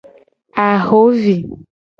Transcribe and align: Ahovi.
Ahovi. 0.65 1.37